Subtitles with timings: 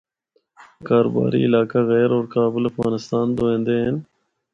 [0.87, 3.95] کاروباری علاقہ غیر ہور کابل افغانستان تو اِیندے ہن۔